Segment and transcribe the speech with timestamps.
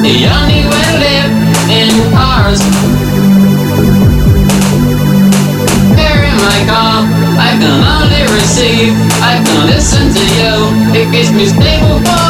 [0.00, 1.32] the only way to live
[1.68, 1.88] in
[6.40, 7.04] my car,
[7.36, 10.54] I can only receive, I can listen to you.
[11.00, 12.22] It gives me stable in.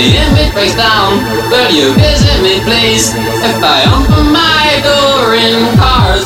[0.00, 1.20] The image breaks down.
[1.52, 3.12] Will you visit me, please?
[3.44, 6.24] If I open my door in cars.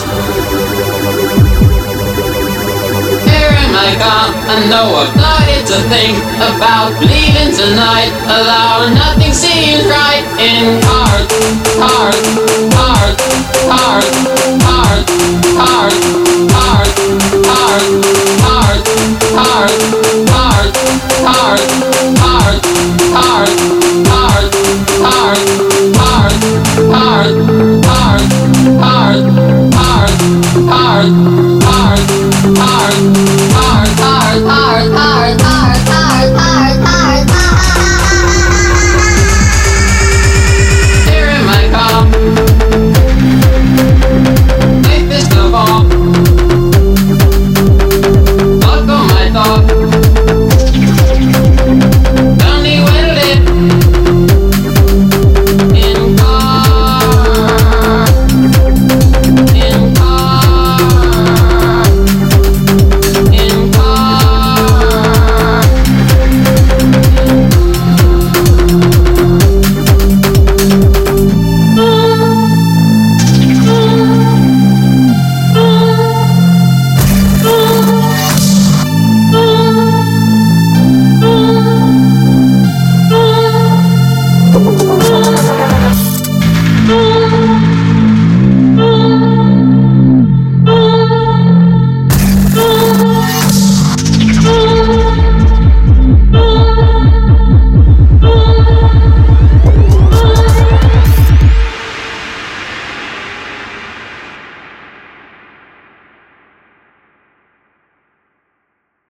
[3.26, 8.14] Here in my car, I know I've started to think about leaving tonight.
[8.30, 11.26] Although nothing seems right in cars,
[11.74, 12.22] cars,
[12.78, 13.16] cars,
[13.66, 14.06] cars,
[14.62, 15.23] cars.